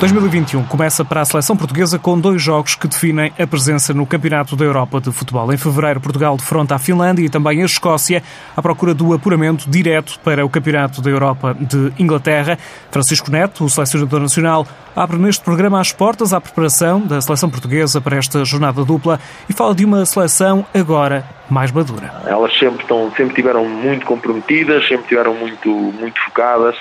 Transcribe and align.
2021 0.00 0.64
começa 0.64 1.04
para 1.04 1.20
a 1.20 1.24
seleção 1.26 1.54
portuguesa 1.54 1.98
com 1.98 2.18
dois 2.18 2.40
jogos 2.40 2.74
que 2.74 2.88
definem 2.88 3.34
a 3.38 3.46
presença 3.46 3.92
no 3.92 4.06
Campeonato 4.06 4.56
da 4.56 4.64
Europa 4.64 4.98
de 4.98 5.12
Futebol. 5.12 5.52
Em 5.52 5.58
fevereiro, 5.58 6.00
Portugal 6.00 6.38
defronta 6.38 6.74
a 6.74 6.78
Finlândia 6.78 7.22
e 7.22 7.28
também 7.28 7.60
a 7.60 7.66
Escócia 7.66 8.22
à 8.56 8.62
procura 8.62 8.94
do 8.94 9.12
apuramento 9.12 9.68
direto 9.68 10.18
para 10.20 10.42
o 10.42 10.48
Campeonato 10.48 11.02
da 11.02 11.10
Europa 11.10 11.54
de 11.54 11.92
Inglaterra. 11.98 12.56
Francisco 12.90 13.30
Neto, 13.30 13.62
o 13.62 13.68
selecionador 13.68 14.20
nacional, 14.20 14.66
abre 14.96 15.18
neste 15.18 15.44
programa 15.44 15.78
as 15.78 15.92
portas 15.92 16.32
à 16.32 16.40
preparação 16.40 17.02
da 17.02 17.20
seleção 17.20 17.50
portuguesa 17.50 18.00
para 18.00 18.16
esta 18.16 18.42
jornada 18.42 18.82
dupla 18.82 19.20
e 19.50 19.52
fala 19.52 19.74
de 19.74 19.84
uma 19.84 20.06
seleção 20.06 20.64
agora 20.72 21.26
mais 21.50 21.70
madura. 21.70 22.10
Elas 22.24 22.58
sempre, 22.58 22.80
estão, 22.80 23.12
sempre 23.14 23.34
tiveram 23.34 23.68
muito 23.68 24.06
comprometidas, 24.06 24.88
sempre 24.88 25.08
tiveram 25.08 25.34
muito, 25.34 25.68
muito 25.68 26.18
focadas 26.24 26.74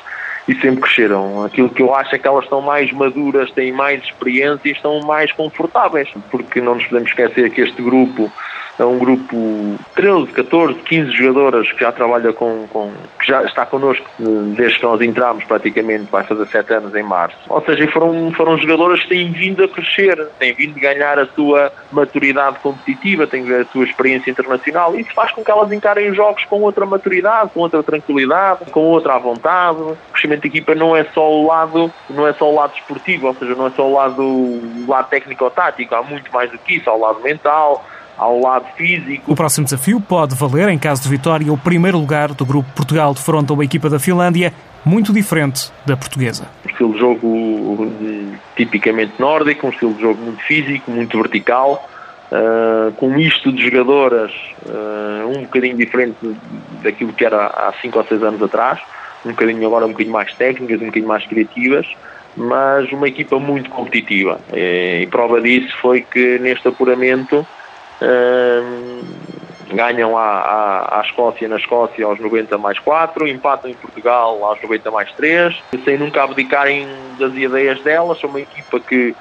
e 0.49 0.55
sempre 0.59 0.81
cresceram. 0.81 1.43
Aquilo 1.43 1.69
que 1.69 1.83
eu 1.83 1.93
acho 1.93 2.15
é 2.15 2.17
que 2.17 2.27
elas 2.27 2.43
estão 2.45 2.59
mais 2.59 2.91
maduras, 2.91 3.51
têm 3.51 3.71
mais 3.71 4.03
experiência 4.03 4.67
e 4.67 4.71
estão 4.71 4.99
mais 5.01 5.31
confortáveis, 5.31 6.09
porque 6.31 6.59
não 6.59 6.73
nos 6.73 6.85
podemos 6.85 7.07
esquecer 7.07 7.51
que 7.51 7.61
este 7.61 7.79
grupo 7.79 8.31
é 8.79 8.85
um 8.85 8.97
grupo 8.97 9.77
13, 9.95 10.27
14, 10.27 10.73
15 10.75 11.11
jogadoras 11.11 11.71
que 11.71 11.81
já 11.81 11.91
trabalha 11.91 12.31
com, 12.31 12.65
com 12.69 12.91
que 13.19 13.27
já 13.27 13.43
está 13.43 13.65
connosco 13.65 14.07
desde 14.55 14.79
que 14.79 14.85
nós 14.85 15.01
entramos 15.01 15.43
praticamente, 15.43 16.07
vai 16.09 16.23
fazer 16.23 16.47
7 16.47 16.73
anos 16.73 16.95
em 16.95 17.03
março. 17.03 17.37
Ou 17.49 17.61
seja, 17.63 17.87
foram, 17.91 18.31
foram 18.31 18.57
jogadoras 18.57 19.01
que 19.03 19.09
têm 19.09 19.31
vindo 19.31 19.63
a 19.63 19.67
crescer, 19.67 20.27
têm 20.39 20.53
vindo 20.53 20.77
a 20.77 20.79
ganhar 20.79 21.19
a 21.19 21.25
sua 21.27 21.71
maturidade 21.91 22.59
competitiva, 22.59 23.27
têm 23.27 23.43
a 23.53 23.65
sua 23.65 23.83
experiência 23.83 24.31
internacional. 24.31 24.95
Isso 24.95 25.13
faz 25.13 25.31
com 25.31 25.43
que 25.43 25.51
elas 25.51 25.71
encarem 25.71 26.09
os 26.09 26.15
jogos 26.15 26.45
com 26.45 26.61
outra 26.61 26.85
maturidade, 26.85 27.51
com 27.53 27.59
outra 27.59 27.83
tranquilidade, 27.83 28.71
com 28.71 28.81
outra 28.81 29.17
vontade. 29.17 29.79
O 29.81 29.97
crescimento 30.13 30.41
da 30.41 30.47
equipa 30.47 30.73
não 30.73 30.95
é 30.95 31.03
só 31.13 31.29
o 31.29 31.47
lado, 31.47 31.91
não 32.09 32.25
é 32.25 32.33
só 32.33 32.49
o 32.49 32.55
lado 32.55 32.73
esportivo, 32.75 33.27
ou 33.27 33.35
seja, 33.35 33.55
não 33.55 33.67
é 33.67 33.71
só 33.71 33.87
o 33.87 33.93
lado, 33.93 34.21
o 34.21 34.85
lado 34.87 35.09
técnico-tático, 35.09 35.93
há 35.95 36.01
muito 36.01 36.31
mais 36.31 36.49
do 36.49 36.57
que 36.57 36.75
isso, 36.75 36.89
há 36.89 36.93
o 36.93 36.99
lado 36.99 37.19
mental, 37.21 37.85
ao 38.19 38.39
lado 38.39 38.65
físico. 38.75 39.31
O 39.31 39.35
próximo 39.35 39.63
desafio 39.63 39.99
pode 40.01 40.35
valer, 40.35 40.67
em 40.69 40.77
caso 40.77 41.01
de 41.01 41.09
vitória, 41.09 41.51
o 41.51 41.57
primeiro 41.57 41.97
lugar 41.97 42.33
do 42.33 42.45
grupo 42.45 42.69
Portugal 42.75 43.13
de 43.13 43.21
fronte 43.21 43.49
a 43.49 43.53
uma 43.53 43.63
equipa 43.63 43.89
da 43.89 43.97
Finlândia 43.97 44.53
muito 44.85 45.13
diferente 45.13 45.71
da 45.85 45.95
portuguesa. 45.95 46.47
Um 46.65 46.69
estilo 46.69 46.93
de 46.93 46.99
jogo 46.99 47.91
tipicamente 48.55 49.13
nórdico, 49.17 49.67
um 49.67 49.69
estilo 49.69 49.93
de 49.93 50.01
jogo 50.01 50.21
muito 50.21 50.43
físico, 50.43 50.91
muito 50.91 51.17
vertical, 51.17 51.89
uh, 52.31 52.91
com 52.93 53.07
um 53.07 53.15
misto 53.15 53.51
de 53.51 53.63
jogadoras 53.63 54.31
uh, 54.65 55.27
um 55.27 55.43
bocadinho 55.43 55.77
diferente 55.77 56.17
daquilo 56.83 57.13
que 57.13 57.25
era 57.25 57.47
há 57.47 57.73
5 57.81 57.97
ou 57.97 58.05
6 58.05 58.23
anos 58.23 58.43
atrás, 58.43 58.79
um 59.25 59.29
bocadinho 59.29 59.65
agora 59.65 59.85
um 59.85 59.89
bocadinho 59.89 60.13
mais 60.13 60.33
técnicas, 60.33 60.77
um 60.81 60.85
bocadinho 60.85 61.07
mais 61.07 61.25
criativas, 61.25 61.87
mas 62.35 62.91
uma 62.91 63.07
equipa 63.07 63.39
muito 63.39 63.69
competitiva. 63.69 64.39
E, 64.53 65.01
e 65.03 65.07
prova 65.07 65.41
disso 65.41 65.75
foi 65.81 66.01
que 66.01 66.37
neste 66.39 66.67
apuramento 66.67 67.45
ganham 69.73 70.17
à, 70.17 70.21
à, 70.21 70.99
à, 70.99 71.01
Escócia 71.01 71.47
na 71.47 71.57
Escócia 71.57 72.05
aos 72.05 72.19
90 72.19 72.57
mais 72.57 72.79
4, 72.79 73.27
empatam 73.27 73.69
em 73.69 73.75
Portugal 73.75 74.43
aos 74.43 74.61
90 74.61 74.91
mais 74.91 75.11
3, 75.13 75.55
sem 75.83 75.97
nunca 75.97 76.23
abdicarem 76.23 76.87
das 77.17 77.33
ideias 77.33 77.81
delas, 77.81 78.19
são 78.19 78.29
uma 78.29 78.41
equipa 78.41 78.79
que, 78.79 79.15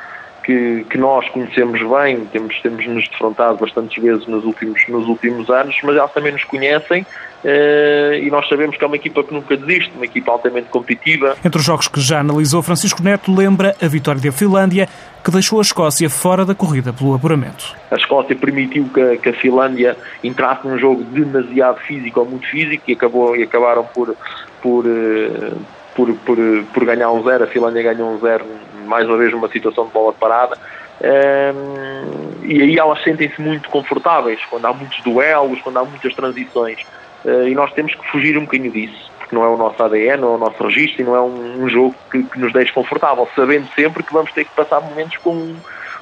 que, 0.48 0.86
que, 0.88 0.96
nós 0.96 1.28
conhecemos 1.28 1.78
bem, 1.78 2.24
temos, 2.32 2.58
temos 2.62 2.86
nos 2.86 3.06
defrontado 3.06 3.58
bastantes 3.58 4.02
vezes 4.02 4.26
nos 4.26 4.46
últimos, 4.46 4.82
nos 4.88 5.06
últimos 5.06 5.50
anos, 5.50 5.76
mas 5.82 5.94
elas 5.94 6.10
também 6.10 6.32
nos 6.32 6.44
conhecem 6.44 7.04
Uh, 7.44 8.18
e 8.20 8.28
nós 8.32 8.48
sabemos 8.48 8.76
que 8.76 8.82
é 8.82 8.86
uma 8.88 8.96
equipa 8.96 9.22
que 9.22 9.32
nunca 9.32 9.56
desiste, 9.56 9.92
uma 9.94 10.04
equipa 10.04 10.32
altamente 10.32 10.70
competitiva. 10.70 11.36
Entre 11.44 11.60
os 11.60 11.64
jogos 11.64 11.86
que 11.86 12.00
já 12.00 12.18
analisou, 12.18 12.64
Francisco 12.64 13.00
Neto 13.00 13.32
lembra 13.32 13.76
a 13.80 13.86
vitória 13.86 14.20
da 14.20 14.32
Finlândia, 14.32 14.88
que 15.22 15.30
deixou 15.30 15.60
a 15.60 15.62
Escócia 15.62 16.10
fora 16.10 16.44
da 16.44 16.52
corrida 16.52 16.92
pelo 16.92 17.14
apuramento. 17.14 17.76
A 17.92 17.94
Escócia 17.94 18.34
permitiu 18.34 18.90
que, 18.92 19.18
que 19.18 19.28
a 19.28 19.32
Finlândia 19.34 19.96
entrasse 20.24 20.66
num 20.66 20.76
jogo 20.78 21.04
demasiado 21.04 21.78
físico 21.82 22.18
ou 22.18 22.26
muito 22.26 22.48
físico 22.48 22.82
e, 22.88 22.94
acabou, 22.94 23.36
e 23.36 23.44
acabaram 23.44 23.84
por, 23.84 24.16
por, 24.60 24.84
uh, 24.84 25.56
por, 25.94 26.12
por, 26.14 26.36
por 26.74 26.84
ganhar 26.84 27.12
um 27.12 27.22
zero. 27.22 27.44
A 27.44 27.46
Finlândia 27.46 27.84
ganhou 27.84 28.12
um 28.12 28.18
zero, 28.18 28.44
mais 28.88 29.06
uma 29.06 29.16
vez, 29.16 29.32
numa 29.32 29.48
situação 29.48 29.86
de 29.86 29.92
bola 29.92 30.12
parada. 30.12 30.56
Um, 31.00 32.44
e 32.44 32.62
aí 32.62 32.78
elas 32.78 33.02
sentem-se 33.04 33.40
muito 33.40 33.68
confortáveis 33.68 34.40
quando 34.50 34.66
há 34.66 34.72
muitos 34.72 35.00
duelos, 35.02 35.60
quando 35.60 35.78
há 35.78 35.84
muitas 35.84 36.14
transições. 36.14 36.80
Uh, 37.24 37.48
e 37.48 37.54
nós 37.54 37.72
temos 37.72 37.94
que 37.94 38.10
fugir 38.10 38.36
um 38.38 38.42
bocadinho 38.42 38.72
disso, 38.72 39.10
porque 39.18 39.34
não 39.34 39.44
é 39.44 39.48
o 39.48 39.56
nosso 39.56 39.82
ADN, 39.82 40.20
não 40.20 40.32
é 40.32 40.36
o 40.36 40.38
nosso 40.38 40.62
registro 40.62 41.02
e 41.02 41.04
não 41.04 41.16
é 41.16 41.20
um, 41.20 41.64
um 41.64 41.68
jogo 41.68 41.94
que, 42.10 42.22
que, 42.22 42.38
nos 42.38 42.52
deixe 42.52 42.72
confortável, 42.72 43.28
sabendo 43.34 43.68
sempre 43.74 44.02
que 44.02 44.12
vamos 44.12 44.32
ter 44.32 44.44
que 44.44 44.54
passar 44.54 44.80
momentos 44.80 45.16
com, 45.18 45.54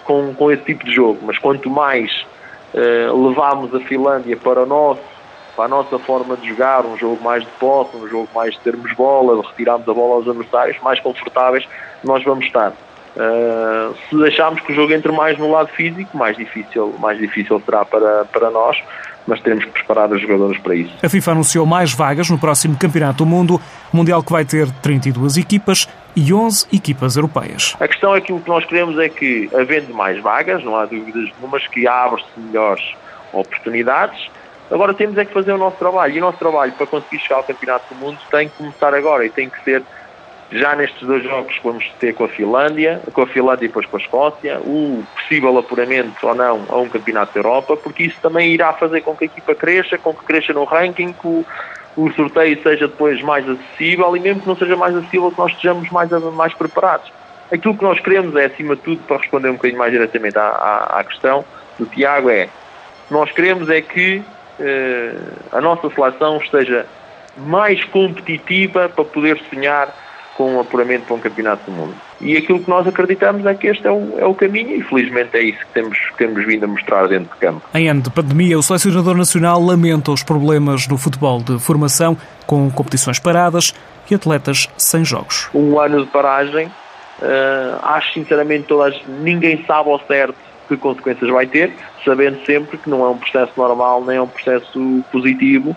com, 0.04 0.34
com 0.34 0.52
esse 0.52 0.62
tipo 0.62 0.84
de 0.84 0.94
jogo. 0.94 1.18
Mas 1.22 1.38
quanto 1.38 1.68
mais 1.68 2.26
uh, 2.74 3.76
a 3.76 3.80
Finlândia 3.80 4.36
para 4.36 4.62
o 4.62 4.66
nosso 4.66 5.15
para 5.56 5.64
a 5.64 5.68
nossa 5.68 5.98
forma 5.98 6.36
de 6.36 6.48
jogar, 6.48 6.84
um 6.84 6.96
jogo 6.96 7.22
mais 7.24 7.42
de 7.42 7.50
posse, 7.58 7.96
um 7.96 8.06
jogo 8.06 8.28
mais 8.34 8.52
de 8.52 8.60
termos 8.60 8.92
bola, 8.92 9.40
de 9.40 9.48
retirarmos 9.48 9.88
a 9.88 9.94
bola 9.94 10.14
aos 10.16 10.28
adversários, 10.28 10.76
mais 10.82 11.00
confortáveis 11.00 11.66
nós 12.04 12.22
vamos 12.22 12.44
estar. 12.44 12.72
Uh, 13.16 13.94
se 14.10 14.16
deixarmos 14.16 14.60
que 14.60 14.72
o 14.72 14.74
jogo 14.74 14.92
entre 14.92 15.10
mais 15.10 15.38
no 15.38 15.50
lado 15.50 15.68
físico, 15.68 16.14
mais 16.16 16.36
difícil, 16.36 16.94
mais 16.98 17.18
difícil 17.18 17.60
será 17.64 17.82
para, 17.84 18.26
para 18.26 18.50
nós 18.50 18.76
mas 19.26 19.40
teremos 19.40 19.64
que 19.64 19.70
preparar 19.72 20.10
os 20.12 20.22
jogadores 20.22 20.58
para 20.60 20.74
isso. 20.74 20.94
A 21.02 21.08
FIFA 21.08 21.32
anunciou 21.32 21.66
mais 21.66 21.92
vagas 21.92 22.30
no 22.30 22.38
próximo 22.38 22.76
Campeonato 22.76 23.24
do 23.24 23.26
Mundo, 23.26 23.60
Mundial 23.92 24.22
que 24.22 24.32
vai 24.32 24.44
ter 24.44 24.70
32 24.80 25.36
equipas 25.36 25.88
e 26.14 26.32
11 26.32 26.68
equipas 26.72 27.16
europeias. 27.16 27.74
A 27.80 27.88
questão 27.88 28.14
é 28.14 28.20
que 28.20 28.32
o 28.32 28.40
que 28.40 28.48
nós 28.48 28.64
queremos 28.64 28.98
é 28.98 29.08
que, 29.08 29.50
havendo 29.54 29.92
mais 29.92 30.20
vagas, 30.22 30.62
não 30.62 30.76
há 30.76 30.86
dúvidas 30.86 31.30
nenhumas, 31.38 31.66
que 31.66 31.86
abre-se 31.86 32.28
melhores 32.36 32.84
oportunidades. 33.32 34.30
Agora 34.70 34.92
temos 34.94 35.16
é 35.16 35.24
que 35.24 35.32
fazer 35.32 35.52
o 35.52 35.58
nosso 35.58 35.76
trabalho 35.76 36.14
e 36.14 36.18
o 36.18 36.20
nosso 36.20 36.38
trabalho 36.38 36.72
para 36.72 36.86
conseguir 36.86 37.20
chegar 37.20 37.36
ao 37.36 37.44
Campeonato 37.44 37.94
do 37.94 38.00
Mundo 38.00 38.18
tem 38.30 38.48
que 38.48 38.56
começar 38.56 38.92
agora 38.94 39.24
e 39.24 39.30
tem 39.30 39.48
que 39.48 39.62
ser 39.62 39.82
já 40.50 40.74
nestes 40.76 41.06
dois 41.06 41.22
jogos 41.22 41.56
que 41.56 41.62
vamos 41.62 41.88
ter 41.98 42.14
com 42.14 42.24
a 42.24 42.28
Finlândia, 42.28 43.00
com 43.12 43.22
a 43.22 43.26
Finlândia 43.26 43.64
e 43.64 43.68
depois 43.68 43.86
com 43.86 43.96
a 43.96 44.00
Escócia, 44.00 44.60
o 44.60 45.04
possível 45.16 45.56
apuramento 45.58 46.26
ou 46.26 46.34
não 46.34 46.64
a 46.68 46.76
um 46.78 46.88
campeonato 46.88 47.34
da 47.34 47.40
Europa, 47.40 47.76
porque 47.76 48.04
isso 48.04 48.16
também 48.20 48.52
irá 48.52 48.72
fazer 48.72 49.00
com 49.00 49.16
que 49.16 49.24
a 49.24 49.26
equipa 49.26 49.54
cresça, 49.54 49.98
com 49.98 50.14
que 50.14 50.24
cresça 50.24 50.52
no 50.52 50.64
ranking, 50.64 51.12
que 51.12 51.26
o, 51.26 51.44
o 51.96 52.12
sorteio 52.12 52.60
seja 52.62 52.86
depois 52.86 53.20
mais 53.22 53.48
acessível 53.48 54.16
e 54.16 54.20
mesmo 54.20 54.42
que 54.42 54.48
não 54.48 54.56
seja 54.56 54.76
mais 54.76 54.94
acessível, 54.96 55.30
que 55.30 55.38
nós 55.38 55.52
estejamos 55.52 55.90
mais, 55.90 56.10
mais 56.10 56.54
preparados. 56.54 57.10
Aquilo 57.52 57.76
que 57.76 57.84
nós 57.84 57.98
queremos 58.00 58.34
é, 58.36 58.46
acima 58.46 58.76
de 58.76 58.82
tudo, 58.82 59.02
para 59.02 59.18
responder 59.18 59.48
um 59.48 59.54
bocadinho 59.54 59.78
mais 59.78 59.92
diretamente 59.92 60.38
à, 60.38 60.48
à, 60.48 61.00
à 61.00 61.04
questão 61.04 61.44
do 61.78 61.86
Tiago, 61.86 62.30
é 62.30 62.48
nós 63.10 63.30
queremos 63.30 63.68
é 63.68 63.80
que 63.80 64.22
a 65.52 65.60
nossa 65.60 65.90
seleção 65.90 66.38
esteja 66.38 66.86
mais 67.36 67.84
competitiva 67.84 68.88
para 68.88 69.04
poder 69.04 69.40
sonhar 69.50 69.94
com 70.36 70.56
um 70.56 70.60
apuramento 70.60 71.06
para 71.06 71.16
um 71.16 71.18
campeonato 71.18 71.70
do 71.70 71.72
mundo. 71.72 71.94
E 72.20 72.36
aquilo 72.36 72.60
que 72.60 72.68
nós 72.68 72.86
acreditamos 72.86 73.44
é 73.46 73.54
que 73.54 73.66
este 73.66 73.86
é 73.86 73.90
o, 73.90 74.18
é 74.18 74.26
o 74.26 74.34
caminho 74.34 74.76
e 74.76 74.82
felizmente 74.82 75.34
é 75.34 75.42
isso 75.42 75.58
que 75.60 75.72
temos, 75.72 75.98
que 75.98 76.16
temos 76.18 76.44
vindo 76.44 76.64
a 76.64 76.66
mostrar 76.68 77.08
dentro 77.08 77.32
de 77.32 77.40
campo. 77.40 77.62
Em 77.74 77.88
ano 77.88 78.02
de 78.02 78.10
pandemia, 78.10 78.58
o 78.58 78.62
selecionador 78.62 79.16
nacional 79.16 79.62
lamenta 79.62 80.12
os 80.12 80.22
problemas 80.22 80.86
no 80.88 80.98
futebol 80.98 81.40
de 81.42 81.58
formação, 81.58 82.16
com 82.46 82.70
competições 82.70 83.18
paradas 83.18 83.74
e 84.10 84.14
atletas 84.14 84.68
sem 84.76 85.04
jogos. 85.04 85.48
Um 85.54 85.80
ano 85.80 86.04
de 86.04 86.10
paragem, 86.10 86.66
uh, 86.66 87.78
acho 87.82 88.12
sinceramente 88.12 88.64
todas, 88.64 88.94
ninguém 89.06 89.64
sabe 89.66 89.90
ao 89.90 90.00
certo 90.00 90.45
que 90.68 90.76
consequências 90.76 91.30
vai 91.30 91.46
ter, 91.46 91.72
sabendo 92.04 92.44
sempre 92.44 92.78
que 92.78 92.88
não 92.88 93.04
é 93.04 93.08
um 93.08 93.18
processo 93.18 93.52
normal 93.56 94.04
nem 94.04 94.16
é 94.16 94.22
um 94.22 94.26
processo 94.26 95.04
positivo, 95.12 95.76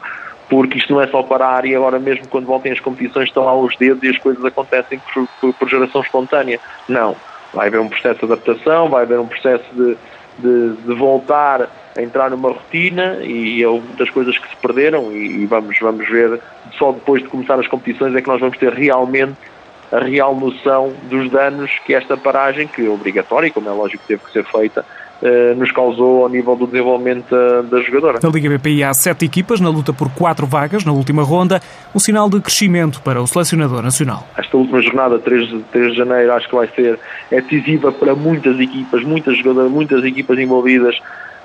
porque 0.50 0.78
isto 0.78 0.94
não 0.94 1.02
é 1.02 1.08
só 1.08 1.22
parar 1.22 1.66
e 1.66 1.76
agora 1.76 2.00
mesmo 2.00 2.28
quando 2.28 2.46
voltem 2.46 2.72
as 2.72 2.80
competições 2.80 3.28
estão 3.28 3.46
lá 3.46 3.56
os 3.56 3.76
dedos 3.78 4.04
e 4.04 4.10
as 4.10 4.18
coisas 4.18 4.44
acontecem 4.44 5.00
por, 5.14 5.28
por, 5.40 5.54
por 5.54 5.70
geração 5.70 6.02
espontânea. 6.02 6.60
Não. 6.88 7.16
Vai 7.54 7.68
haver 7.68 7.80
um 7.80 7.90
processo 7.90 8.20
de 8.20 8.32
adaptação, 8.32 8.90
vai 8.90 9.04
haver 9.04 9.20
um 9.20 9.28
processo 9.28 9.66
de, 9.74 9.98
de, 10.40 10.76
de 10.82 10.94
voltar 10.94 11.68
a 11.98 12.02
entrar 12.02 12.30
numa 12.30 12.50
rotina 12.50 13.20
e 13.24 13.64
houve 13.66 13.88
muitas 13.88 14.10
coisas 14.10 14.38
que 14.38 14.48
se 14.50 14.56
perderam 14.58 15.12
e, 15.12 15.44
e 15.44 15.46
vamos, 15.46 15.78
vamos 15.80 16.08
ver 16.08 16.40
só 16.78 16.92
depois 16.92 17.22
de 17.22 17.30
começar 17.30 17.60
as 17.60 17.68
competições 17.68 18.16
é 18.16 18.22
que 18.22 18.28
nós 18.28 18.40
vamos 18.40 18.58
ter 18.58 18.72
realmente 18.74 19.36
a 19.92 20.00
real 20.00 20.36
noção 20.36 20.94
dos 21.10 21.30
danos 21.32 21.72
que 21.86 21.94
esta 21.94 22.16
paragem, 22.16 22.68
que 22.68 22.86
é 22.86 22.90
obrigatória, 22.90 23.52
como 23.52 23.70
é 23.70 23.72
lógico 23.72 24.02
que 24.04 24.08
teve 24.10 24.24
que 24.24 24.32
ser 24.32 24.46
feita, 24.46 24.86
eh, 25.22 25.54
nos 25.56 25.70
causou 25.72 26.24
ao 26.24 26.30
nível 26.30 26.56
do 26.56 26.66
desenvolvimento 26.66 27.30
da, 27.30 27.62
da 27.64 27.82
jogadora. 27.82 28.20
Na 28.24 28.30
Liga 28.30 28.58
BPI 28.58 28.84
há 28.84 28.94
sete 28.94 29.26
equipas 29.26 29.60
na 29.60 29.70
luta 29.70 29.92
por 29.92 30.10
quatro 30.12 30.48
vagas 30.48 30.86
na 30.86 30.94
última 30.94 31.24
ronda, 31.24 31.62
um 31.94 32.00
sinal 32.00 32.30
de 32.30 32.40
crescimento 32.40 33.02
para 33.02 33.22
o 33.22 33.28
selecionador 33.28 33.82
nacional. 33.82 34.26
Esta 34.38 34.56
última 34.56 34.82
jornada, 34.82 35.20
3 35.20 35.50
de, 35.50 35.60
3 35.72 35.92
de 35.92 35.98
janeiro, 35.98 36.32
acho 36.32 36.48
que 36.48 36.56
vai 36.56 36.68
ser 36.70 36.98
é 37.32 37.42
decisiva 37.42 37.92
para 37.92 38.16
muitas 38.16 38.58
equipas, 38.60 39.04
muitas 39.04 39.38
jogadoras, 39.38 39.70
muitas 39.70 40.06
equipas 40.06 40.40
envolvidas 40.40 40.96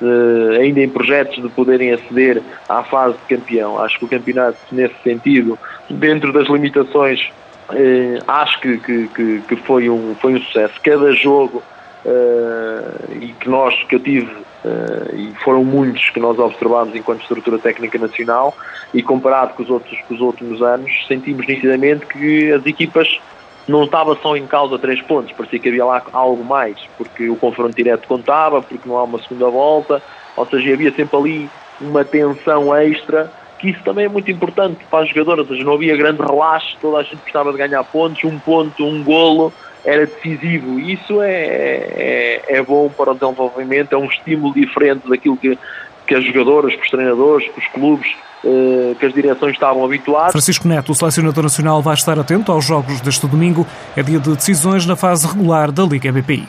uh, 0.01 0.61
ainda 0.61 0.81
em 0.81 0.89
projetos 0.89 1.43
de 1.43 1.49
poderem 1.49 1.93
aceder 1.93 2.43
à 2.69 2.85
fase 2.85 3.17
de 3.17 3.37
campeão. 3.37 3.83
Acho 3.83 3.99
que 3.99 4.05
o 4.05 4.09
campeonato, 4.09 4.59
nesse 4.71 4.95
sentido, 5.03 5.59
dentro 5.91 6.33
das 6.33 6.49
limitações 6.49 7.33
Uh, 7.71 8.23
acho 8.29 8.61
que, 8.61 8.79
que, 8.79 9.43
que, 9.49 9.57
foi, 9.57 9.89
um, 9.89 10.15
foi 10.17 10.35
um 10.35 10.41
sucesso. 10.41 10.75
Cada 10.83 11.13
jogo 11.13 11.63
uh, 12.05 13.13
e 13.21 13.29
que 13.33 13.49
nós, 13.49 13.75
que 13.85 13.97
eu 13.97 14.01
tive, 14.01 14.31
uh, 14.31 15.15
e 15.15 15.33
foram 15.43 15.65
muitos 15.65 16.11
que 16.11 16.21
nós 16.21 16.39
observámos 16.39 16.95
enquanto 16.95 17.23
estrutura 17.23 17.59
técnica 17.59 17.99
nacional, 17.99 18.55
e 18.93 19.03
comparado 19.03 19.55
com 19.55 19.63
os 19.63 19.71
outros, 19.71 19.99
com 20.07 20.15
os 20.15 20.21
últimos 20.21 20.63
anos, 20.63 20.93
sentimos 21.09 21.47
nitidamente 21.47 22.07
que 22.07 22.53
as 22.53 22.65
equipas 22.67 23.19
não 23.67 23.85
estava 23.85 24.15
só 24.17 24.37
em 24.37 24.47
causa 24.47 24.79
três 24.79 25.01
pontos, 25.01 25.33
parecia 25.33 25.59
que 25.59 25.69
havia 25.69 25.85
lá 25.85 26.03
algo 26.13 26.45
mais, 26.45 26.77
porque 26.99 27.29
o 27.31 27.37
confronto 27.37 27.75
direto 27.75 28.07
contava, 28.07 28.61
porque 28.61 28.87
não 28.87 28.99
há 28.99 29.05
uma 29.05 29.19
segunda 29.23 29.49
volta, 29.49 30.03
ou 30.37 30.47
seja, 30.47 30.73
havia 30.73 30.93
sempre 30.93 31.17
ali 31.17 31.51
uma 31.81 32.05
tensão 32.05 32.75
extra, 32.77 33.33
que 33.59 33.71
isso 33.71 33.83
também 33.85 34.07
é 34.07 34.09
muito 34.09 34.31
importante 34.31 34.79
para 34.91 35.05
os 35.05 35.09
jogadores, 35.09 35.41
ou 35.41 35.55
seja, 35.55 35.65
não 35.65 35.75
havia 35.75 35.97
grande 35.97 36.21
relaxo, 36.21 36.77
toda 36.81 36.99
a 36.99 37.03
gente 37.03 37.21
gostava 37.23 37.53
de 37.53 37.59
ganhar 37.59 37.83
pontos, 37.85 38.23
um 38.25 38.39
ponto, 38.39 38.85
um 38.85 39.03
golo, 39.03 39.53
era 39.85 40.07
decisivo. 40.07 40.79
Isso 40.79 41.21
é, 41.23 41.35
é, 41.35 42.43
é 42.49 42.63
bom 42.63 42.89
para 42.89 43.13
o 43.13 43.15
desenvolvimento, 43.15 43.93
é 43.93 43.97
um 43.97 44.07
estímulo 44.07 44.55
diferente 44.55 45.09
daquilo 45.09 45.37
que, 45.37 45.59
que 46.07 46.15
as 46.15 46.25
jogadoras, 46.25 46.75
que 46.75 46.83
os 46.83 46.91
treinadores, 46.91 47.49
que 47.49 47.59
os 47.59 47.67
clubes 47.69 48.15
eh, 48.47 48.95
que 49.01 49.07
as 49.07 49.15
direções 49.15 49.55
estavam 49.55 49.83
habituadas. 49.83 50.33
Francisco 50.33 50.69
Neto, 50.69 50.93
o 50.93 50.95
selecionador 50.95 51.45
nacional, 51.45 51.81
vai 51.81 51.95
estar 51.95 52.19
atento 52.19 52.53
aos 52.53 52.67
jogos 52.67 53.01
deste 53.01 53.27
domingo. 53.27 53.67
É 53.97 54.03
dia 54.03 54.21
de 54.21 54.35
decisões 54.35 54.85
na 54.85 54.95
fase 54.95 55.27
regular 55.27 55.73
da 55.73 55.83
Liga 55.83 56.13
BPI. 56.13 56.45